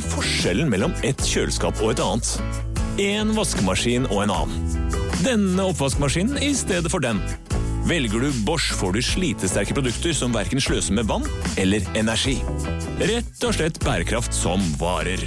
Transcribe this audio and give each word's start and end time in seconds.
er 0.00 0.08
forskjellen 0.14 0.70
mellom 0.72 0.94
et 1.06 1.20
kjøleskap 1.26 1.80
og 1.84 1.94
et 1.94 2.02
annet? 2.02 2.32
En 3.00 3.32
vaskemaskin 3.36 4.08
og 4.10 4.24
en 4.24 4.32
annen. 4.34 4.76
Denne 5.24 5.66
oppvaskmaskinen 5.70 6.40
i 6.40 6.52
stedet 6.56 6.90
for 6.92 7.04
den. 7.04 7.20
Velger 7.88 8.22
du 8.22 8.28
Bosch, 8.46 8.72
får 8.76 8.96
du 8.96 9.00
slitesterke 9.04 9.74
produkter 9.76 10.14
som 10.16 10.34
verken 10.36 10.60
sløser 10.62 10.96
med 10.96 11.08
vann 11.10 11.26
eller 11.60 11.84
energi. 11.98 12.38
Rett 13.00 13.44
og 13.46 13.56
slett 13.56 13.80
bærekraft 13.84 14.36
som 14.36 14.62
varer. 14.80 15.24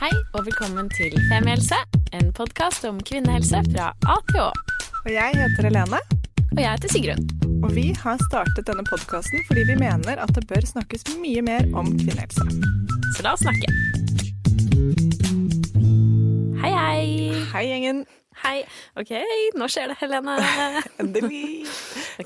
Hei 0.00 0.12
og 0.36 0.46
velkommen 0.46 0.88
til 0.96 1.16
Femihelse, 1.28 1.80
en 2.16 2.32
podkast 2.36 2.88
om 2.88 3.00
kvinnehelse 3.04 3.64
fra 3.72 3.92
A 4.08 4.18
til 4.32 4.48
Å. 4.48 4.50
Og 5.04 5.12
jeg 5.12 5.40
heter 5.40 5.70
Helene, 5.70 6.02
Og 6.50 6.58
jeg 6.58 6.68
heter 6.68 6.92
Sigrun. 6.92 7.39
Og 7.60 7.72
vi 7.76 7.90
har 8.02 8.20
startet 8.28 8.66
denne 8.68 8.84
podkasten 8.88 9.42
fordi 9.48 9.64
vi 9.68 9.76
mener 9.80 10.20
at 10.22 10.32
det 10.36 10.46
bør 10.50 10.64
snakkes 10.66 11.04
mye 11.20 11.42
mer 11.44 11.66
om 11.76 11.90
kvinnehelse. 11.98 12.46
Så 13.16 13.24
la 13.26 13.34
oss 13.36 13.44
snakke. 13.44 13.68
Hei, 16.62 16.72
hei. 16.72 17.04
Hei, 17.52 17.64
gjengen. 17.68 18.02
Hei. 18.40 18.58
Ok, 19.00 19.12
nå 19.58 19.68
skjer 19.68 19.92
det, 19.92 19.98
Helene. 20.00 20.36
Endelig. 21.02 21.42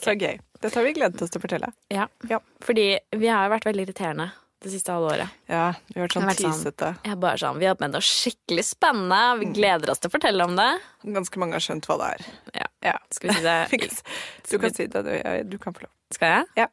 Så 0.05 0.15
gøy. 0.19 0.37
Dette 0.63 0.75
har 0.79 0.87
vi 0.87 0.95
gledet 0.97 1.23
oss 1.25 1.33
til 1.35 1.41
å 1.43 1.45
fortelle. 1.47 1.73
Ja, 1.93 2.07
Ja. 2.31 2.39
fordi 2.65 2.87
vi 3.19 3.31
har 3.33 3.51
vært 3.53 3.67
veldig 3.69 3.89
irriterende 3.89 4.31
det 4.65 4.73
siste 4.73 4.93
halve 4.95 5.11
året. 5.13 5.35
Ja, 5.51 5.67
vi 5.91 5.99
har 6.01 6.07
vært 6.09 6.17
sånn 6.17 6.27
Det 6.29 6.37
sånn- 6.41 6.57
tisete. 6.57 6.89
Jeg 7.05 7.21
bare 7.21 7.37
sånn, 7.41 7.59
Vi 7.61 7.67
har 7.69 7.75
hatt 7.77 7.81
med 7.85 7.93
noe 7.93 8.01
skikkelig 8.05 8.65
spennende. 8.65 9.21
Vi 9.43 9.47
gleder 9.61 9.91
oss 9.93 10.01
til 10.01 10.11
å 10.11 10.15
fortelle 10.17 10.45
om 10.49 10.57
det. 10.57 10.71
Ganske 11.05 11.37
mange 11.43 11.53
har 11.59 11.65
skjønt 11.65 11.87
hva 11.91 11.99
det 12.01 12.09
er. 12.15 12.27
Ja. 12.63 12.67
Ja. 12.91 12.97
Skal 13.13 13.31
vi 13.31 13.37
si 13.37 13.43
det? 13.45 14.03
Du 14.51 14.59
kan 14.59 14.75
si 14.75 14.87
det. 14.87 15.05
Du, 15.05 15.13
du 15.55 15.59
kan 15.59 15.73
få 15.77 15.85
lov. 15.87 15.93
Skal 16.17 16.29
jeg? 16.39 16.47
Ja. 16.65 16.69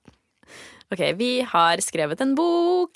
Ok, 0.92 1.00
vi 1.16 1.30
har 1.48 1.78
skrevet 1.80 2.20
en 2.20 2.34
bok. 2.36 2.92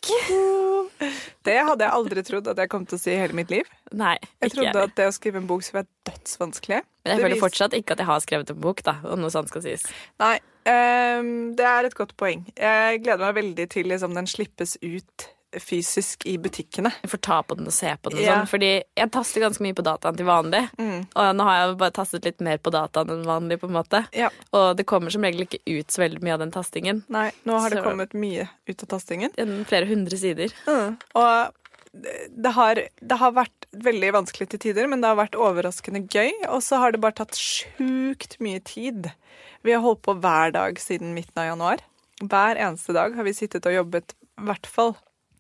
Det 1.46 1.56
hadde 1.64 1.84
jeg 1.86 1.92
aldri 1.96 2.24
trodd 2.28 2.48
at 2.52 2.58
jeg 2.60 2.70
kom 2.72 2.84
til 2.90 2.98
å 2.98 3.02
si 3.02 3.12
i 3.14 3.20
hele 3.20 3.36
mitt 3.38 3.52
liv. 3.54 3.68
Nei, 3.96 4.18
Jeg 4.44 4.52
trodde 4.56 4.82
at 4.90 4.96
det 4.98 5.06
å 5.08 5.14
skrive 5.16 5.40
en 5.40 5.48
bok 5.48 5.64
skulle 5.64 5.84
være 5.86 6.12
dødsvanskelig. 6.12 6.82
Men 7.06 7.14
jeg 7.14 7.24
føler 7.24 7.40
fortsatt 7.40 7.76
ikke 7.78 7.96
at 7.96 8.02
jeg 8.04 8.10
har 8.10 8.20
skrevet 8.26 8.52
en 8.52 8.60
bok, 8.60 8.82
da, 8.84 8.98
om 9.08 9.22
noe 9.24 9.32
sånt 9.34 9.48
skal 9.52 9.64
sies. 9.64 9.86
Nei, 10.20 10.40
det 10.66 11.66
er 11.70 11.86
et 11.88 11.96
godt 11.98 12.16
poeng. 12.18 12.46
Jeg 12.58 13.04
gleder 13.06 13.22
meg 13.28 13.38
veldig 13.38 13.70
til 13.70 13.90
liksom, 13.92 14.16
den 14.18 14.28
slippes 14.30 14.78
ut 14.82 15.30
fysisk 15.56 16.26
i 16.28 16.34
butikkene. 16.42 16.90
Jeg 17.04 17.12
får 17.14 17.20
ta 17.24 17.38
på 17.48 17.56
den 17.56 17.70
og 17.70 17.72
se 17.72 17.88
på 18.04 18.12
den 18.12 18.20
Ja. 18.26 18.34
sånn, 18.42 18.50
fordi 18.52 18.84
jeg 18.98 19.12
taster 19.14 19.40
ganske 19.40 19.64
mye 19.64 19.74
på 19.78 19.86
dataen 19.88 20.18
til 20.18 20.26
vanlig. 20.28 20.64
Mm. 20.78 21.08
Og 21.16 21.30
nå 21.38 21.44
har 21.48 21.56
jeg 21.62 21.78
bare 21.80 21.92
tastet 21.96 22.26
litt 22.28 22.42
mer 22.42 22.58
på 22.58 22.74
dataen 22.76 23.10
enn 23.14 23.24
vanlig, 23.24 23.60
på 23.62 23.70
en 23.70 23.78
måte. 23.78 24.02
Ja. 24.12 24.30
Og 24.52 24.76
det 24.76 24.86
kommer 24.86 25.10
som 25.12 25.22
regel 25.24 25.46
ikke 25.48 25.62
ut 25.66 25.88
så 25.88 26.04
veldig 26.04 26.22
mye 26.22 26.34
av 26.34 26.40
den 26.44 26.52
tastingen. 26.52 27.04
Nei, 27.08 27.32
nå 27.46 27.60
har 27.62 27.70
det 27.70 27.84
kommet 27.86 28.12
mye 28.14 28.50
ut 28.68 28.84
av 28.84 28.90
tastingen. 28.98 29.32
Flere 29.66 29.88
hundre 29.88 30.18
sider. 30.20 30.52
Og 30.68 31.54
det 31.96 32.52
har, 32.56 32.82
det 33.00 33.18
har 33.20 33.34
vært 33.36 33.68
veldig 33.86 34.12
vanskelig 34.20 34.50
til 34.52 34.62
tider, 34.68 34.88
men 34.92 35.02
det 35.04 35.12
har 35.12 35.20
vært 35.20 35.38
overraskende 35.40 36.04
gøy. 36.12 36.32
Og 36.52 36.62
så 36.64 36.80
har 36.82 36.94
det 36.94 37.02
bare 37.04 37.18
tatt 37.22 37.40
sjukt 37.40 38.38
mye 38.44 38.62
tid. 38.68 39.10
Vi 39.66 39.74
har 39.74 39.84
holdt 39.84 40.04
på 40.06 40.18
hver 40.22 40.54
dag 40.56 40.80
siden 40.82 41.16
midten 41.16 41.42
av 41.42 41.50
januar. 41.54 41.84
Hver 42.22 42.60
eneste 42.62 42.96
dag 42.96 43.16
har 43.16 43.28
vi 43.28 43.36
sittet 43.36 43.68
og 43.68 43.76
jobbet 43.76 44.16
i 44.16 44.48
hvert 44.48 44.68
fall 44.70 44.96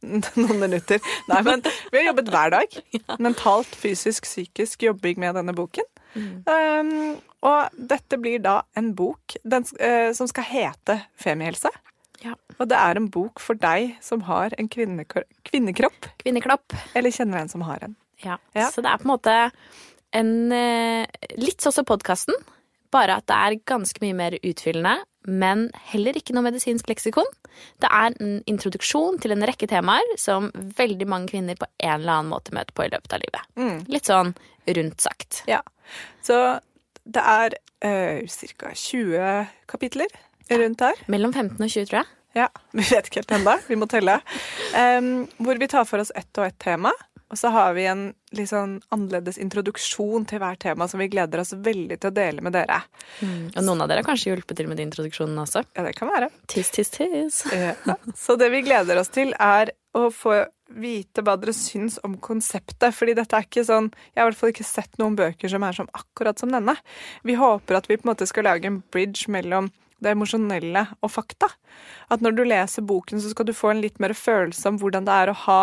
noen 0.41 0.59
minutter. 0.61 1.03
Nei, 1.29 1.41
men 1.45 1.63
vi 1.91 1.99
har 1.99 2.09
jobbet 2.11 2.31
hver 2.33 2.55
dag. 2.55 2.79
Mentalt, 3.25 3.75
fysisk, 3.79 4.27
psykisk 4.27 4.87
jobbing 4.87 5.21
med 5.23 5.39
denne 5.39 5.55
boken. 5.55 5.87
Um, 6.15 7.17
og 7.45 7.73
dette 7.75 8.17
blir 8.21 8.39
da 8.43 8.61
en 8.79 8.93
bok 8.95 9.35
den, 9.43 9.65
uh, 9.81 10.11
som 10.15 10.29
skal 10.31 10.47
hete 10.47 11.01
Femihelse. 11.19 11.71
Ja. 12.55 12.61
Og 12.63 12.69
det 12.71 12.77
er 12.79 12.99
en 12.99 13.09
bok 13.11 13.41
for 13.43 13.59
deg 13.59 13.95
som 14.03 14.23
har 14.29 14.55
en 14.59 14.69
kvinnekro 14.71 15.25
kvinnekropp, 15.43 16.07
Kvinneklapp. 16.23 16.75
eller 16.95 17.11
kjenner 17.11 17.41
en 17.43 17.51
som 17.51 17.65
har 17.67 17.83
en. 17.83 17.95
Ja. 18.23 18.37
Ja. 18.55 18.69
Så 18.71 18.81
det 18.81 18.91
er 18.91 19.01
på 19.01 19.09
en 19.09 19.13
måte 19.15 19.33
en 20.15 20.51
eh, 20.55 21.05
Litt 21.35 21.59
sånn 21.61 21.75
som 21.75 21.87
podkasten, 21.87 22.37
bare 22.95 23.17
at 23.19 23.27
det 23.27 23.35
er 23.35 23.57
ganske 23.67 23.99
mye 24.03 24.15
mer 24.15 24.37
utfyllende. 24.39 25.01
Men 25.25 25.67
heller 25.89 26.15
ikke 26.15 26.35
noe 26.37 26.45
medisinsk 26.45 26.87
leksikon. 26.87 27.27
Det 27.81 27.89
er 27.89 28.13
en 28.21 28.37
introduksjon 28.47 29.17
til 29.19 29.33
en 29.33 29.43
rekke 29.49 29.67
temaer 29.67 30.05
som 30.21 30.51
veldig 30.53 31.07
mange 31.09 31.31
kvinner 31.33 31.57
på 31.59 31.67
en 31.81 31.97
eller 31.97 32.19
annen 32.19 32.31
måte 32.31 32.53
møter 32.55 32.75
på 32.77 32.85
i 32.85 32.91
løpet 32.93 33.15
av 33.17 33.23
livet. 33.23 33.49
Mm. 33.57 33.79
Litt 33.91 34.07
sånn 34.11 34.35
rundt 34.77 35.01
sagt. 35.03 35.41
Ja. 35.49 35.63
Så 36.23 36.37
det 37.05 37.21
er 37.21 37.57
uh, 37.85 38.21
ca. 38.61 38.71
20 38.71 39.49
kapitler 39.71 40.13
rundt 40.61 40.85
her. 40.85 41.01
Mellom 41.11 41.33
15 41.33 41.57
og 41.57 41.69
20, 41.73 41.89
tror 41.89 42.03
jeg. 42.03 42.11
Ja, 42.35 42.49
Vi 42.75 42.83
vet 42.83 43.07
ikke 43.07 43.23
helt 43.23 43.35
ennå. 43.39 43.57
Vi 43.67 43.79
må 43.79 43.87
telle. 43.87 44.19
Um, 44.75 45.25
hvor 45.39 45.59
vi 45.59 45.69
tar 45.71 45.85
for 45.87 46.03
oss 46.03 46.11
ett 46.15 46.35
og 46.37 46.49
ett 46.49 46.59
tema. 46.59 46.91
Og 47.33 47.39
så 47.39 47.49
har 47.49 47.73
vi 47.73 47.87
en 47.89 48.03
litt 48.37 48.51
sånn 48.51 48.77
annerledes 48.93 49.39
introduksjon 49.41 50.27
til 50.29 50.39
hvert 50.43 50.59
tema 50.61 50.85
som 50.87 51.01
vi 51.01 51.07
gleder 51.09 51.41
oss 51.41 51.55
veldig 51.57 51.97
til 51.97 52.11
å 52.11 52.13
dele 52.13 52.43
med 52.45 52.53
dere. 52.53 52.77
Og 53.25 53.63
noen 53.65 53.81
av 53.81 53.89
dere 53.89 54.03
har 54.03 54.07
kanskje 54.07 54.29
hjulpet 54.29 54.59
til 54.59 54.69
med 54.69 54.83
introduksjonen 54.83 55.39
også. 55.41 55.63
Ja, 55.73 55.87
det 55.87 55.95
kan 55.97 56.11
være. 56.11 56.29
Tis, 56.51 56.69
tis, 56.75 56.91
tis. 56.93 57.41
Ja. 57.49 57.97
Så 58.15 58.37
det 58.39 58.51
vi 58.53 58.61
gleder 58.67 59.01
oss 59.01 59.09
til, 59.15 59.33
er 59.41 59.73
å 59.97 60.11
få 60.13 60.43
vite 60.75 61.23
hva 61.25 61.35
dere 61.41 61.53
syns 61.55 61.97
om 62.05 62.19
konseptet. 62.21 62.93
Fordi 62.93 63.15
dette 63.17 63.37
er 63.37 63.47
ikke 63.47 63.65
sånn 63.65 63.89
Jeg 64.13 64.21
har 64.21 64.27
i 64.27 64.29
hvert 64.29 64.41
fall 64.43 64.53
ikke 64.53 64.67
sett 64.67 65.01
noen 65.01 65.17
bøker 65.17 65.51
som 65.51 65.65
er 65.65 65.77
som 65.77 65.89
akkurat 65.97 66.41
som 66.41 66.53
denne. 66.53 66.77
Vi 67.25 67.39
håper 67.39 67.79
at 67.79 67.89
vi 67.89 67.97
på 67.97 68.05
en 68.05 68.13
måte 68.13 68.29
skal 68.29 68.47
lage 68.51 68.69
en 68.69 68.83
bridge 68.93 69.31
mellom 69.33 69.71
det 70.03 70.11
emosjonelle 70.15 70.85
og 71.01 71.11
fakta. 71.11 71.47
At 72.11 72.21
når 72.21 72.35
du 72.37 72.43
leser 72.45 72.85
boken, 72.85 73.21
så 73.23 73.31
skal 73.31 73.45
du 73.47 73.53
få 73.55 73.71
en 73.73 73.81
litt 73.81 73.99
mer 74.03 74.13
følelse 74.17 74.67
om 74.73 74.79
hvordan 74.81 75.05
det 75.07 75.13
er 75.15 75.31
å 75.31 75.37
ha 75.47 75.61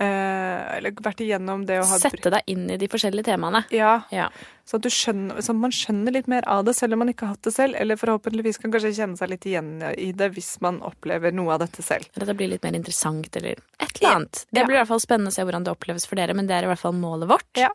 eh, 0.00 0.76
Eller 0.78 0.94
vært 1.02 1.20
igjennom 1.24 1.64
det 1.68 1.80
å 1.80 1.86
ha 1.88 1.98
Sette 2.00 2.30
deg 2.32 2.46
inn 2.52 2.68
i 2.72 2.76
de 2.80 2.88
forskjellige 2.88 3.26
temaene. 3.32 3.64
Ja, 3.74 4.02
Ja. 4.14 4.28
så 4.64 4.78
at 4.78 4.84
du 4.86 4.88
skjønner, 4.92 5.40
så 5.42 5.54
man 5.56 5.72
skjønner 5.74 6.14
litt 6.14 6.28
mer 6.30 6.46
av 6.48 6.64
det, 6.64 6.76
selv 6.78 6.94
om 6.94 7.02
man 7.02 7.08
ikke 7.12 7.26
har 7.26 7.34
hatt 7.34 7.42
det 7.48 7.52
selv. 7.56 7.74
Eller 7.80 7.96
forhåpentligvis 8.00 8.60
kan 8.62 8.72
kanskje 8.72 8.94
kjenne 8.96 9.18
seg 9.18 9.32
litt 9.32 9.44
igjen 9.50 9.72
i 9.98 10.12
det 10.12 10.30
hvis 10.36 10.60
man 10.64 10.80
opplever 10.86 11.32
noe 11.36 11.56
av 11.56 11.64
dette 11.64 11.82
selv. 11.82 12.06
Eller 12.14 12.28
at 12.28 12.32
det 12.32 12.38
blir 12.38 12.52
litt 12.54 12.64
mer 12.64 12.78
interessant, 12.78 13.28
eller 13.36 13.58
et 13.80 14.00
eller 14.00 14.14
annet. 14.20 14.44
Det 14.50 14.64
blir 14.66 14.78
i 14.78 14.80
hvert 14.82 14.92
fall 14.94 15.02
spennende 15.04 15.32
å 15.34 15.36
se 15.36 15.44
hvordan 15.44 15.64
det 15.66 15.74
oppleves 15.74 16.06
for 16.06 16.16
dere, 16.20 16.34
men 16.38 16.46
det 16.48 16.56
er 16.60 16.68
i 16.68 16.70
hvert 16.72 16.80
fall 16.86 16.96
målet 16.96 17.28
vårt. 17.28 17.50
Ja. 17.58 17.72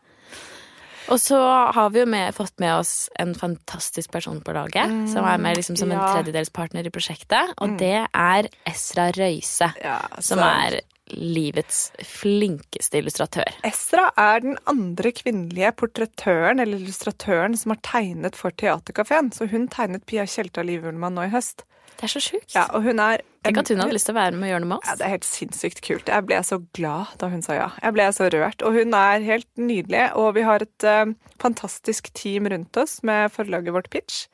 Og 1.12 1.20
så 1.22 1.38
har 1.76 1.92
vi 1.94 2.02
jo 2.02 2.08
med, 2.10 2.34
fått 2.34 2.56
med 2.62 2.74
oss 2.80 3.08
en 3.20 3.34
fantastisk 3.38 4.10
person 4.14 4.40
på 4.42 4.54
laget, 4.56 4.90
som 5.12 5.26
er 5.28 5.38
med 5.42 5.58
liksom 5.60 5.78
som 5.78 5.92
en 5.94 6.02
tredjedelspartner 6.02 6.88
i 6.88 6.92
prosjektet, 6.94 7.54
og 7.62 7.78
det 7.80 8.06
er 8.10 8.50
Esra 8.66 9.10
Røise, 9.14 9.70
Ja, 9.82 10.00
som 10.18 10.42
er 10.42 10.80
livets 11.14 11.92
flinkeste 12.02 12.98
illustratør. 12.98 13.52
Esra 13.66 14.08
er 14.18 14.42
den 14.42 14.56
andre 14.66 15.12
kvinnelige 15.14 15.70
portrettøren 15.78 16.58
eller 16.62 16.80
illustratøren 16.82 17.54
som 17.58 17.74
har 17.76 17.82
tegnet 17.86 18.38
for 18.38 18.50
Theatercaféen. 18.50 19.30
Så 19.34 19.46
hun 19.52 19.68
tegnet 19.70 20.06
Pia 20.10 20.26
Tjelta 20.26 20.64
Liv-Ullmann 20.66 21.14
nå 21.14 21.28
i 21.28 21.32
høst. 21.34 21.62
Det 21.96 22.08
er 22.08 22.12
så 22.12 22.20
sjukt. 22.20 22.50
Ja, 22.56 22.66
og 22.74 22.82
hun 22.84 22.98
er 23.00 23.22
Tenk 23.46 23.62
at 23.62 23.72
hun 23.72 23.82
hadde 23.82 23.96
lyst 23.96 24.08
til 24.10 24.16
å 24.16 24.18
være 24.18 24.36
med 24.36 24.48
og 24.48 24.52
gjøre 24.52 24.64
noe 24.64 24.70
med 24.72 24.78
oss. 24.78 24.90
Ja, 24.90 24.96
det 24.98 25.06
er 25.06 25.14
helt 25.14 25.28
sinnssykt 25.28 25.82
kult. 25.86 26.12
Jeg 26.12 26.26
ble 26.28 26.38
så 26.46 26.60
glad 26.76 27.16
da 27.20 27.30
hun 27.32 27.44
sa 27.46 27.58
ja. 27.58 27.68
Jeg 27.82 27.96
ble 27.96 28.06
så 28.16 28.30
rørt. 28.34 28.64
Og 28.66 28.78
hun 28.78 28.96
er 28.98 29.26
helt 29.26 29.48
nydelig. 29.60 30.04
Og 30.18 30.32
vi 30.36 30.46
har 30.46 30.64
et 30.66 30.86
uh, 30.86 31.12
fantastisk 31.42 32.10
team 32.16 32.48
rundt 32.52 32.80
oss 32.82 32.98
med 33.06 33.32
forlaget 33.34 33.76
vårt 33.76 33.90
Pitch. 33.94 34.26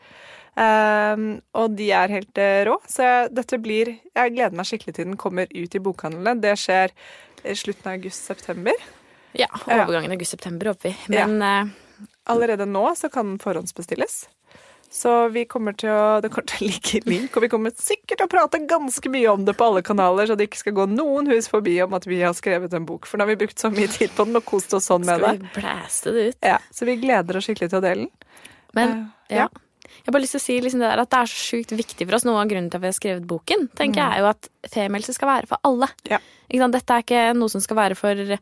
Um, 0.52 1.38
og 1.56 1.78
de 1.78 1.88
er 1.96 2.12
helt 2.12 2.40
uh, 2.40 2.62
rå. 2.68 2.78
Så 2.90 3.06
jeg, 3.06 3.30
dette 3.38 3.56
blir 3.62 3.94
Jeg 4.12 4.34
gleder 4.34 4.56
meg 4.58 4.68
skikkelig 4.68 4.96
til 4.98 5.08
den 5.08 5.20
kommer 5.20 5.48
ut 5.48 5.76
i 5.78 5.84
bokhandlene. 5.84 6.40
Det 6.42 6.56
skjer 6.60 6.92
i 7.48 7.56
slutten 7.58 7.88
av 7.88 7.96
august-september. 7.96 8.84
Ja, 9.32 9.48
overgangen 9.64 10.12
august-september 10.12 10.72
håper 10.72 10.90
vi. 10.90 11.14
Men 11.14 11.40
eh, 11.42 11.72
Allerede 12.30 12.66
nå 12.68 12.84
så 12.94 13.08
kan 13.10 13.32
den 13.32 13.38
forhåndsbestilles. 13.42 14.26
Så 14.92 15.12
vi 15.32 15.46
kommer 15.48 15.72
til 15.72 15.88
å, 15.88 16.20
det 16.20 16.28
kommer 16.28 16.50
til 16.50 16.66
å 16.66 16.68
ligge 16.68 17.00
link, 17.08 17.32
og 17.32 17.46
vi 17.46 17.48
kommer 17.48 17.72
sikkert 17.80 18.20
til 18.20 18.26
å 18.28 18.30
prate 18.30 18.60
ganske 18.68 19.12
mye 19.14 19.30
om 19.32 19.46
det 19.46 19.54
på 19.56 19.70
alle 19.70 19.80
kanaler, 19.86 20.28
så 20.28 20.36
det 20.36 20.50
ikke 20.50 20.60
skal 20.60 20.76
gå 20.76 20.84
noen 20.92 21.30
hus 21.32 21.48
forbi 21.48 21.78
om 21.80 21.96
at 21.96 22.04
vi 22.04 22.20
har 22.20 22.34
skrevet 22.36 22.76
en 22.76 22.84
bok. 22.88 23.08
For 23.08 23.16
nå 23.16 23.24
har 23.24 23.32
vi 23.32 23.38
brukt 23.40 23.62
så 23.62 23.72
mye 23.72 23.88
tid 23.88 24.12
på 24.12 24.28
den 24.28 24.36
og 24.36 24.44
kost 24.44 24.76
oss 24.76 24.90
sånn 24.90 25.06
med 25.08 25.22
skal 25.22 25.40
det. 25.40 25.48
vi 25.48 25.62
blæste 25.62 26.12
det 26.12 26.26
ut? 26.28 26.38
Ja, 26.44 26.58
så 26.68 26.88
vi 26.88 26.98
gleder 27.00 27.40
oss 27.40 27.48
skikkelig 27.48 27.72
til 27.72 27.80
å 27.80 27.84
dele 27.86 28.04
den. 28.04 28.12
Men 28.76 28.92
uh, 28.98 29.06
ja. 29.32 29.48
Jeg 29.92 30.08
har 30.08 30.14
bare 30.16 30.24
lyst 30.24 30.36
til 30.36 30.40
å 30.40 30.44
si 30.44 30.54
liksom 30.60 30.80
det 30.82 30.88
der 30.90 31.00
at 31.02 31.10
det 31.12 31.18
er 31.22 31.30
så 31.30 31.40
sjukt 31.40 31.72
viktig 31.78 32.06
for 32.06 32.16
oss. 32.16 32.24
Noe 32.26 32.42
av 32.42 32.52
grunnen 32.52 32.68
til 32.72 32.80
at 32.80 32.84
vi 32.84 32.90
har 32.90 32.96
skrevet 32.96 33.26
boken, 33.28 33.68
tenker 33.78 34.00
jeg, 34.02 34.12
er 34.12 34.22
jo 34.24 34.28
at 34.30 34.48
femielse 34.72 35.14
skal 35.16 35.30
være 35.30 35.50
for 35.50 35.68
alle. 35.68 35.88
Ja. 36.10 36.20
Dette 36.52 36.96
er 36.96 37.04
ikke 37.04 37.24
noe 37.36 37.52
som 37.52 37.62
skal 37.64 37.78
være 37.78 37.96
for 37.96 38.36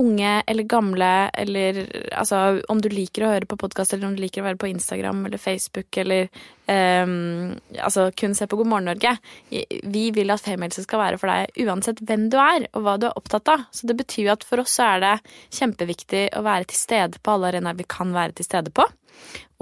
unge 0.00 0.42
eller 0.46 0.66
gamle, 0.68 1.10
eller 1.34 1.82
altså 2.16 2.62
om 2.72 2.80
du 2.82 2.88
liker 2.92 3.24
å 3.24 3.32
høre 3.34 3.48
på 3.48 3.58
podkast, 3.60 3.94
eller 3.94 4.08
om 4.08 4.16
du 4.16 4.22
liker 4.22 4.42
å 4.42 4.46
være 4.46 4.60
på 4.60 4.70
Instagram 4.70 5.24
eller 5.28 5.40
Facebook, 5.42 5.88
eller 6.00 6.28
um, 6.66 7.52
altså 7.76 8.08
kun 8.18 8.36
se 8.38 8.48
på 8.48 8.58
God 8.60 8.70
morgen 8.72 8.90
Norge. 8.90 9.14
Vi 9.50 10.04
vil 10.16 10.34
at 10.34 10.44
femihelse 10.44 10.86
skal 10.86 11.02
være 11.02 11.20
for 11.20 11.32
deg 11.32 11.64
uansett 11.66 12.02
hvem 12.08 12.28
du 12.32 12.38
er, 12.40 12.68
og 12.72 12.86
hva 12.86 12.96
du 13.00 13.08
er 13.10 13.18
opptatt 13.18 13.52
av. 13.52 13.66
Så 13.74 13.90
det 13.90 13.98
betyr 14.00 14.28
jo 14.28 14.36
at 14.36 14.46
for 14.48 14.62
oss 14.64 14.78
så 14.78 14.94
er 14.94 15.04
det 15.04 15.14
kjempeviktig 15.58 16.28
å 16.38 16.44
være 16.46 16.70
til 16.70 16.80
stede 16.80 17.22
på 17.22 17.36
alle 17.36 17.52
arenaer 17.52 17.80
vi 17.80 17.88
kan 17.88 18.14
være 18.16 18.38
til 18.38 18.48
stede 18.48 18.74
på. 18.74 18.86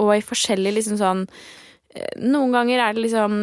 Og 0.01 0.15
i 0.15 0.23
forskjellige 0.25 0.79
liksom 0.79 1.01
sånn 1.01 1.27
noen 2.23 2.53
ganger 2.55 2.79
er 2.79 2.95
det 2.95 3.01
liksom 3.03 3.33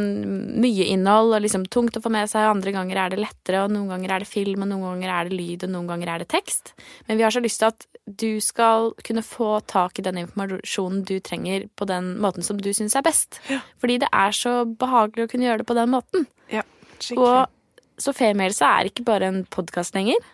mye 0.63 0.87
innhold 0.95 1.35
og 1.37 1.43
liksom 1.45 1.67
tungt 1.69 1.99
å 1.99 2.03
få 2.05 2.13
med 2.13 2.31
seg, 2.31 2.47
andre 2.49 2.73
ganger 2.73 3.01
er 3.03 3.13
det 3.13 3.21
lettere, 3.21 3.65
og 3.65 3.75
noen 3.75 3.91
ganger 3.93 4.15
er 4.15 4.25
det 4.25 4.31
film, 4.31 4.65
og 4.65 4.71
noen 4.71 4.87
ganger 4.87 5.13
er 5.13 5.29
det 5.29 5.37
lyd, 5.37 5.67
og 5.67 5.73
noen 5.75 5.91
ganger 5.91 6.13
er 6.15 6.23
det 6.23 6.31
tekst. 6.33 6.73
Men 7.09 7.21
vi 7.21 7.27
har 7.27 7.35
så 7.35 7.43
lyst 7.45 7.61
til 7.61 7.69
at 7.69 7.85
du 8.09 8.41
skal 8.41 8.95
kunne 9.05 9.25
få 9.27 9.59
tak 9.69 10.01
i 10.01 10.07
den 10.07 10.23
informasjonen 10.23 11.05
du 11.09 11.19
trenger 11.21 11.69
på 11.77 11.89
den 11.91 12.15
måten 12.25 12.47
som 12.47 12.61
du 12.61 12.71
syns 12.73 12.97
er 12.97 13.05
best. 13.05 13.41
Fordi 13.83 13.99
det 14.01 14.09
er 14.09 14.33
så 14.37 14.63
behagelig 14.65 15.27
å 15.27 15.33
kunne 15.35 15.49
gjøre 15.49 15.63
det 15.63 15.69
på 15.69 15.77
den 15.77 15.93
måten. 15.93 16.25
Ja, 16.53 16.65
skikkelig. 16.97 17.21
Og 17.21 18.01
så 18.01 18.15
Femielse 18.17 18.65
er 18.65 18.89
ikke 18.89 19.05
bare 19.05 19.29
en 19.29 19.43
podkast 19.51 19.97
lenger. 19.99 20.25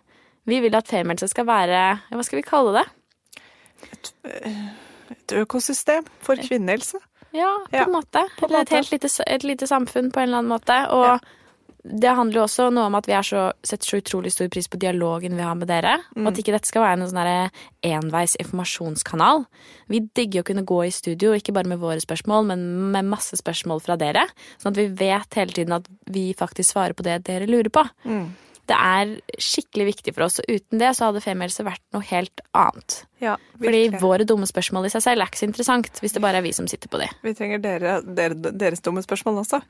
Vi 0.47 0.61
vil 0.61 0.77
at 0.77 0.91
femielse 0.91 1.27
skal 1.33 1.47
være 1.49 1.81
Hva 2.13 2.25
skal 2.27 2.43
vi 2.43 2.47
kalle 2.47 2.75
det? 2.77 2.85
Et 5.15 5.35
økosystem 5.41 6.05
for 6.23 6.39
kvinnehelse. 6.39 7.01
Ja, 7.35 7.55
på 7.71 7.81
en 7.83 7.97
måte. 7.97 8.27
på 8.39 8.47
en 8.47 8.53
Eller 8.53 8.63
et 8.63 8.77
helt 8.79 8.93
lite, 8.95 9.11
et 9.27 9.47
lite 9.47 9.67
samfunn 9.67 10.13
på 10.15 10.23
en 10.23 10.29
eller 10.29 10.45
annen 10.45 10.55
måte. 10.55 10.77
Og 10.95 11.19
det 11.85 12.13
handler 12.17 12.39
jo 12.39 12.45
også 12.47 12.71
noe 12.73 12.87
om 12.89 12.95
at 12.97 13.09
vi 13.11 13.13
er 13.13 13.27
så, 13.27 13.41
setter 13.67 13.91
så 13.91 13.99
utrolig 14.01 14.31
stor 14.33 14.49
pris 14.49 14.71
på 14.73 14.79
dialogen 14.81 15.35
vi 15.37 15.45
har 15.45 15.57
med 15.59 15.69
dere. 15.69 15.99
Og 16.17 16.31
at 16.31 16.39
ikke 16.41 16.55
dette 16.55 16.71
skal 16.71 16.85
være 16.87 16.97
en 16.97 17.11
sånn 17.11 17.51
enveis 17.85 18.37
informasjonskanal. 18.41 19.45
Vi 19.93 20.01
digger 20.17 20.41
å 20.41 20.49
kunne 20.49 20.65
gå 20.65 20.79
i 20.87 20.95
studio, 20.95 21.35
ikke 21.37 21.53
bare 21.53 21.69
med 21.69 21.83
våre 21.83 22.01
spørsmål, 22.01 22.47
men 22.49 22.65
med 22.95 23.11
masse 23.13 23.37
spørsmål 23.37 23.83
fra 23.85 23.99
dere. 24.01 24.25
Sånn 24.63 24.73
at 24.73 24.81
vi 24.81 24.89
vet 25.03 25.37
hele 25.37 25.53
tiden 25.53 25.77
at 25.77 25.91
vi 26.09 26.31
faktisk 26.39 26.73
svarer 26.73 26.97
på 26.97 27.05
det 27.05 27.21
dere 27.29 27.51
lurer 27.51 27.69
på. 27.75 27.85
Det 28.69 28.77
er 28.77 29.11
skikkelig 29.43 29.87
viktig 29.91 30.15
for 30.17 30.27
oss, 30.27 30.39
og 30.41 30.49
uten 30.49 30.81
det 30.81 30.95
så 30.97 31.11
hadde 31.11 31.21
Femihelse 31.25 31.67
vært 31.67 31.83
noe 31.93 32.05
helt 32.09 32.41
annet. 32.57 33.03
Ja, 33.25 33.35
Fordi 33.61 33.83
våre 34.03 34.27
dumme 34.29 34.47
spørsmål 34.49 34.89
i 34.89 34.93
seg 34.93 35.05
selv 35.05 35.23
er 35.23 35.31
ikke 35.31 35.41
så 35.41 35.47
interessant 35.49 36.01
hvis 36.03 36.17
det 36.17 36.23
bare 36.25 36.41
er 36.41 36.45
vi 36.45 36.53
som 36.57 36.67
sitter 36.69 36.91
på 36.93 37.01
de. 37.01 37.09
Vi 37.25 37.33
trenger 37.37 37.63
dere, 37.65 37.99
dere, 38.05 38.37
deres 38.37 38.85
dumme 38.85 39.05
spørsmål 39.05 39.43
også. 39.45 39.61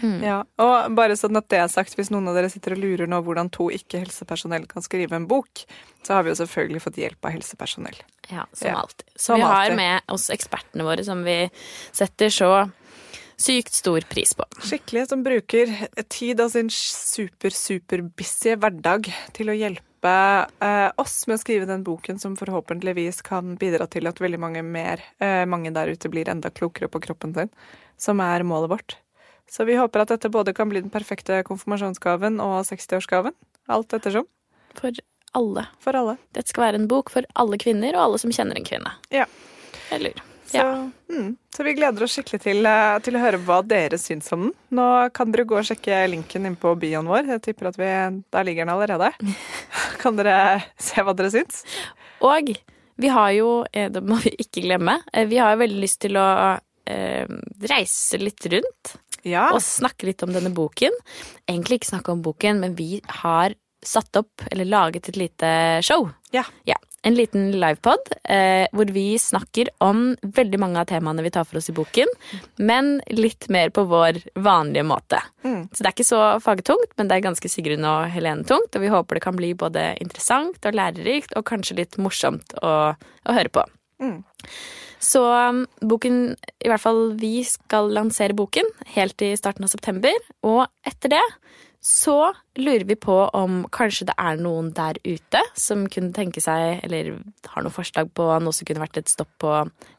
Mm. 0.00 0.18
Ja. 0.24 0.38
Og 0.64 0.92
bare 0.96 1.16
sånn 1.18 1.36
at 1.40 1.48
det 1.52 1.60
er 1.60 1.72
sagt, 1.72 1.96
hvis 1.98 2.12
noen 2.12 2.30
av 2.30 2.38
dere 2.38 2.52
sitter 2.52 2.76
og 2.76 2.84
lurer 2.84 3.10
nå 3.10 3.22
hvordan 3.24 3.52
to 3.52 3.68
ikke-helsepersonell 3.74 4.68
kan 4.70 4.84
skrive 4.84 5.16
en 5.18 5.28
bok, 5.30 5.64
så 6.06 6.16
har 6.16 6.26
vi 6.26 6.32
jo 6.32 6.38
selvfølgelig 6.42 6.84
fått 6.84 7.00
hjelp 7.02 7.28
av 7.28 7.36
helsepersonell. 7.36 7.98
Ja, 8.30 8.46
som 8.52 8.68
Ja, 8.68 8.76
alltid. 8.84 9.08
Så 9.16 9.32
som 9.32 9.40
vi 9.40 9.48
har 9.48 9.76
med 9.76 10.12
oss 10.12 10.28
ekspertene 10.32 10.86
våre 10.86 11.04
som 11.04 11.24
vi 11.26 11.38
setter 11.92 12.32
så 12.32 12.52
sykt 13.42 13.74
stor 13.74 14.00
pris 14.10 14.34
på. 14.38 14.46
Skikkelig, 14.62 15.08
som 15.10 15.22
bruker 15.26 15.72
tid 16.08 16.40
av 16.40 16.52
sin 16.52 16.70
super, 16.70 17.50
super 17.50 18.04
busy 18.16 18.54
hverdag 18.56 19.10
til 19.36 19.50
å 19.50 19.56
hjelpe 19.56 20.14
eh, 20.62 20.88
oss 21.00 21.22
med 21.26 21.38
å 21.38 21.42
skrive 21.42 21.68
den 21.70 21.84
boken 21.86 22.20
som 22.22 22.36
forhåpentligvis 22.38 23.22
kan 23.26 23.56
bidra 23.60 23.88
til 23.90 24.08
at 24.10 24.22
veldig 24.22 24.40
mange 24.42 24.64
mer, 24.66 25.02
eh, 25.22 25.44
mange 25.48 25.74
der 25.74 25.90
ute 25.92 26.10
blir 26.12 26.30
enda 26.30 26.52
klokere 26.54 26.90
på 26.92 27.02
kroppen 27.02 27.34
sin, 27.36 27.52
som 28.00 28.22
er 28.22 28.46
målet 28.46 28.72
vårt. 28.76 28.98
Så 29.50 29.66
vi 29.68 29.76
håper 29.76 30.04
at 30.04 30.14
dette 30.14 30.30
både 30.32 30.54
kan 30.56 30.70
bli 30.70 30.80
den 30.80 30.92
perfekte 30.92 31.42
konfirmasjonsgaven 31.44 32.38
og 32.40 32.62
60-årsgaven. 32.70 33.34
Alt 33.68 33.94
ettersom. 33.98 34.28
For 34.78 34.96
alle. 35.36 35.66
For 35.82 35.98
alle. 35.98 36.16
Dette 36.32 36.54
skal 36.54 36.70
være 36.70 36.80
en 36.80 36.90
bok 36.90 37.12
for 37.12 37.26
alle 37.36 37.58
kvinner, 37.60 37.96
og 37.98 38.06
alle 38.06 38.22
som 38.22 38.32
kjenner 38.32 38.56
en 38.56 38.68
kvinne. 38.68 38.94
Ja. 39.12 39.26
Eller 39.92 40.16
Så, 40.52 40.58
Ja. 40.60 40.90
mm, 41.08 41.36
så 41.56 41.64
vi 41.64 41.72
gleder 41.78 42.04
oss 42.04 42.16
skikkelig 42.18 42.40
til, 42.44 42.66
eh, 42.66 42.98
til 43.04 43.16
å 43.16 43.22
høre 43.22 43.38
hva 43.40 43.60
dere 43.66 43.96
syns 44.00 44.28
om 44.36 44.42
den. 44.46 44.52
Nå 44.76 44.86
kan 45.16 45.32
dere 45.32 45.46
gå 45.48 45.56
og 45.58 45.64
sjekke 45.64 46.02
linken 46.12 46.44
inn 46.48 46.56
på 46.60 46.74
bioen 46.78 47.08
vår. 47.08 47.26
Jeg 47.32 47.42
tipper 47.46 47.70
at 47.70 47.78
vi, 47.80 47.88
Der 48.30 48.44
ligger 48.44 48.66
den 48.66 48.74
allerede. 48.74 49.12
Kan 50.02 50.16
dere 50.16 50.62
se 50.78 51.00
hva 51.02 51.14
dere 51.16 51.30
syns? 51.32 51.62
Og 52.20 52.52
vi 53.00 53.08
har 53.08 53.30
jo, 53.32 53.64
eh, 53.72 53.88
det 53.88 54.02
må 54.04 54.20
vi 54.22 54.34
ikke 54.38 54.62
glemme, 54.66 54.98
eh, 55.12 55.24
vi 55.26 55.38
har 55.40 55.54
jo 55.56 55.62
veldig 55.64 55.80
lyst 55.80 56.00
til 56.04 56.18
å 56.20 56.60
eh, 56.86 57.26
reise 57.70 58.18
litt 58.20 58.44
rundt 58.52 58.96
Ja. 59.24 59.48
og 59.54 59.60
snakke 59.62 60.04
litt 60.10 60.22
om 60.26 60.32
denne 60.34 60.50
boken. 60.52 60.90
Egentlig 61.48 61.78
ikke 61.80 61.92
snakke 61.96 62.10
om 62.12 62.22
boken, 62.22 62.58
men 62.60 62.74
vi 62.74 63.00
har 63.22 63.54
satt 63.82 64.14
opp, 64.18 64.42
eller 64.50 64.64
laget 64.66 65.08
et 65.08 65.16
lite 65.16 65.80
show. 65.82 66.10
Ja. 66.32 66.42
Ja, 66.66 66.74
En 67.02 67.16
liten 67.18 67.48
livepod 67.58 68.12
eh, 68.30 68.68
hvor 68.70 68.90
vi 68.94 69.16
snakker 69.18 69.72
om 69.82 70.12
veldig 70.22 70.60
mange 70.62 70.78
av 70.78 70.86
temaene 70.90 71.24
vi 71.24 71.32
tar 71.34 71.46
for 71.48 71.58
oss 71.58 71.70
i 71.72 71.74
boken, 71.74 72.10
men 72.62 72.92
litt 73.10 73.48
mer 73.50 73.72
på 73.74 73.82
vår 73.90 74.20
vanlige 74.38 74.86
måte. 74.86 75.18
Mm. 75.42 75.64
Så 75.72 75.82
det 75.82 75.88
er 75.88 75.96
ikke 75.96 76.06
så 76.06 76.20
fagtungt, 76.44 76.94
men 76.98 77.10
det 77.10 77.18
er 77.18 77.24
ganske 77.26 77.50
Sigrun 77.50 77.88
og 77.90 78.06
Helene 78.14 78.46
tungt, 78.46 78.70
og 78.70 78.84
vi 78.84 78.92
håper 78.92 79.18
det 79.18 79.24
kan 79.24 79.38
bli 79.38 79.50
både 79.58 79.88
interessant 80.04 80.62
og 80.62 80.78
lærerikt, 80.78 81.34
og 81.34 81.48
kanskje 81.50 81.80
litt 81.82 81.98
morsomt 81.98 82.54
å, 82.62 82.94
å 82.94 83.34
høre 83.34 83.50
på. 83.50 83.66
Mm. 84.02 84.22
Så 85.02 85.24
um, 85.26 85.64
boken, 85.82 86.36
i 86.62 86.70
hvert 86.70 86.82
fall 86.82 87.16
vi 87.18 87.40
skal 87.46 87.90
lansere 87.90 88.36
boken 88.38 88.68
helt 88.94 89.26
i 89.26 89.32
starten 89.38 89.66
av 89.66 89.72
september, 89.74 90.14
og 90.46 90.68
etter 90.86 91.16
det 91.16 91.24
så 91.82 92.32
lurer 92.54 92.84
vi 92.86 92.94
på 92.94 93.14
om 93.34 93.64
kanskje 93.74 94.06
det 94.12 94.14
er 94.14 94.38
noen 94.38 94.68
der 94.76 95.00
ute 95.02 95.40
som 95.58 95.88
kunne 95.90 96.14
tenke 96.14 96.38
seg, 96.42 96.78
eller 96.86 97.16
har 97.50 97.64
noen 97.64 97.74
forslag 97.74 98.12
på 98.14 98.28
noe 98.38 98.54
som 98.54 98.68
kunne 98.68 98.84
vært 98.84 99.00
et 99.02 99.10
stopp 99.10 99.32
på 99.42 99.56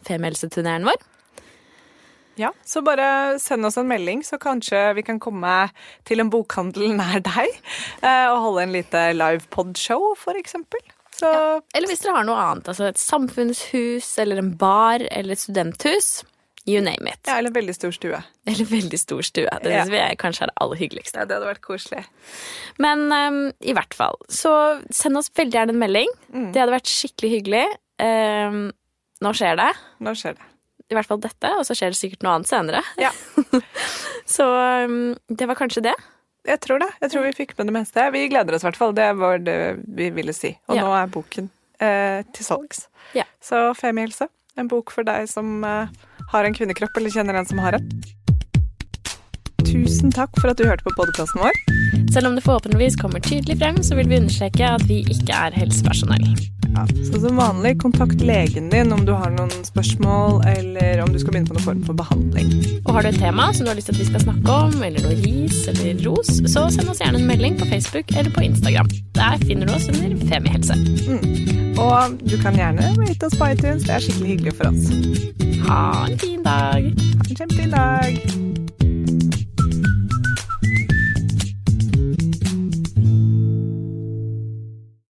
Femihelse-turneren 0.07 0.87
vår. 0.87 1.03
ja. 2.39 2.53
Så 2.63 2.81
bare 2.87 3.37
send 3.43 3.67
oss 3.67 3.77
en 3.77 3.91
melding, 3.91 4.23
så 4.23 4.39
kanskje 4.39 4.79
vi 4.95 5.03
kan 5.03 5.19
komme 5.19 5.57
til 6.07 6.23
en 6.23 6.31
bokhandel 6.31 6.95
nær 6.95 7.19
deg 7.19 7.51
eh, 7.51 8.27
og 8.31 8.39
holde 8.47 8.63
en 8.63 8.75
lite 8.79 9.05
livepod-show, 9.19 10.13
for 10.17 10.39
eksempel. 10.39 10.79
Så 11.13 11.29
Eller 11.75 11.91
hvis 11.91 12.01
dere 12.01 12.15
har 12.15 12.25
noe 12.25 12.39
annet, 12.41 12.71
altså 12.71 12.87
et 12.87 13.01
samfunnshus, 13.01 14.07
eller 14.23 14.39
en 14.39 14.55
bar, 14.57 15.03
eller 15.11 15.35
et 15.35 15.43
studenthus. 15.43 16.23
You 16.65 16.79
name 16.79 17.09
it. 17.11 17.19
ja, 17.27 17.37
eller 17.37 17.49
en 17.51 17.57
veldig 17.57 17.73
stor 17.75 17.91
stue. 17.91 18.19
Eller 18.47 18.65
veldig 18.69 18.99
stor 18.99 19.21
stue. 19.21 19.49
Det 19.63 19.71
Ja. 19.71 19.81
synes 19.83 19.91
vi 19.91 19.97
er 19.99 20.15
kanskje 20.15 20.43
er 20.45 20.51
det 20.53 20.57
aller 20.63 20.79
hyggeligste. 20.79 21.19
Ja, 21.19 21.25
det 21.25 21.35
hadde 21.35 21.49
vært 21.49 21.61
koselig. 21.65 22.05
Men 22.79 23.03
um, 23.11 23.41
i 23.59 23.73
hvert 23.75 23.93
fall, 23.93 24.15
så 24.31 24.53
send 24.91 25.17
oss 25.19 25.27
veldig 25.35 25.51
gjerne 25.57 25.75
en 25.75 25.79
melding. 25.83 26.13
Mm. 26.31 26.47
Det 26.53 26.61
hadde 26.63 26.75
vært 26.77 26.87
skikkelig 26.93 27.31
hyggelig. 27.35 27.65
Um, 27.99 28.71
nå 29.23 29.33
skjer 29.35 29.59
det. 29.59 29.69
Nå 30.03 30.13
skjer 30.15 30.37
det. 30.39 30.47
I 30.91 30.95
hvert 30.95 31.07
fall 31.09 31.19
dette, 31.23 31.51
og 31.57 31.65
så 31.67 31.75
skjer 31.75 31.91
det 31.93 31.97
sikkert 31.99 32.23
noe 32.23 32.33
annet 32.37 32.47
senere. 32.51 32.81
Ja. 33.01 33.11
så 34.35 34.47
um, 34.87 35.15
det 35.27 35.47
var 35.49 35.55
kanskje 35.59 35.83
det. 35.87 35.95
Jeg 36.47 36.59
tror 36.63 36.79
det. 36.83 36.89
Jeg 37.01 37.11
tror 37.13 37.23
vi 37.27 37.35
fikk 37.37 37.53
med 37.57 37.69
det 37.71 37.75
meste. 37.77 38.07
Vi 38.11 38.25
gleder 38.31 38.55
oss 38.57 38.63
i 38.65 38.67
hvert 38.67 38.79
fall. 38.79 38.95
Det 38.97 39.09
var 39.19 39.39
det 39.43 39.57
vi 39.99 40.09
ville 40.15 40.33
si. 40.35 40.51
Og 40.67 40.75
Ja. 40.75 40.83
nå 40.83 40.95
er 40.99 41.07
boken 41.11 41.49
eh, 41.79 42.23
til 42.35 42.45
salgs. 42.47 42.87
Ja. 43.15 43.23
Så 43.43 43.69
Femihelse. 43.79 44.27
En 44.59 44.67
bok 44.69 44.91
for 44.93 45.07
deg 45.07 45.25
som 45.31 45.63
eh, 45.63 45.87
har 46.33 46.47
en 46.47 46.57
kvinnekropp, 46.57 46.97
eller 46.97 47.13
kjenner 47.13 47.39
en 47.39 47.49
som 47.49 47.61
har 47.63 47.79
en. 47.79 47.89
Tusen 49.73 50.11
takk 50.13 50.35
for 50.37 50.51
at 50.51 50.59
du 50.59 50.67
hørte 50.67 50.85
på 50.85 50.93
podkasten 50.97 51.41
vår. 51.41 51.55
Selv 52.13 52.29
om 52.29 52.35
det 52.37 52.43
forhåpentligvis 52.45 52.99
kommer 53.01 53.23
tydelig 53.23 53.57
frem, 53.57 53.79
så 53.83 53.97
vil 53.97 54.09
vi 54.11 54.19
understreke 54.21 54.67
at 54.75 54.83
vi 54.89 55.01
ikke 55.09 55.33
er 55.33 55.55
helsepersonell. 55.57 56.27
Ja, 56.73 56.83
så 57.05 57.19
som 57.21 57.37
vanlig, 57.37 57.75
kontakt 57.81 58.21
legen 58.21 58.69
din 58.69 58.93
om 58.93 59.05
du 59.05 59.11
har 59.13 59.33
noen 59.33 59.51
spørsmål, 59.65 60.41
eller 60.49 61.03
om 61.03 61.13
du 61.13 61.19
skal 61.21 61.35
begynne 61.35 61.49
på 61.49 61.57
noen 61.57 61.65
form 61.67 61.83
for 61.85 61.97
behandling. 61.97 62.49
Og 62.83 62.93
har 62.97 63.05
du 63.05 63.11
et 63.11 63.19
tema 63.21 63.51
som 63.53 63.65
du 63.65 63.71
har 63.71 63.77
lyst 63.77 63.91
til 63.91 63.97
at 63.97 64.01
vi 64.01 64.09
skal 64.09 64.25
snakke 64.25 64.57
om, 64.57 64.75
eller 64.81 65.05
noe 65.05 65.19
ris 65.21 65.63
eller 65.69 66.01
ros, 66.07 66.33
så 66.49 66.65
send 66.73 66.89
oss 66.89 67.01
gjerne 67.01 67.21
en 67.21 67.29
melding 67.29 67.61
på 67.61 67.69
Facebook 67.69 68.13
eller 68.17 68.33
på 68.33 68.45
Instagram. 68.49 68.89
Der 69.17 69.37
finner 69.45 69.69
du 69.69 69.77
oss 69.77 69.89
under 69.89 70.17
Femihelse. 70.33 70.77
Og 71.77 72.19
du 72.25 72.37
kan 72.41 72.57
gjerne 72.57 72.93
rate 72.97 73.29
oss 73.29 73.37
på 73.37 73.53
iTunes. 73.53 73.85
Det 73.85 73.97
er 73.97 74.05
skikkelig 74.05 74.35
hyggelig 74.35 74.57
for 74.57 74.73
oss. 74.73 75.42
Ha 75.67 76.07
en 76.09 76.17
fin 76.17 76.43
dag! 76.43 76.83
Ha 76.83 77.29
en 77.29 77.35
kjempefin 77.35 77.71
dag. 77.71 78.42